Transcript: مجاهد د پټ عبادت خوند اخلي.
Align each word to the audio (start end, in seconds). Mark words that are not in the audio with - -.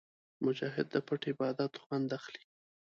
مجاهد 0.45 0.87
د 0.91 0.95
پټ 1.07 1.21
عبادت 1.31 1.73
خوند 1.83 2.07
اخلي. 2.17 2.43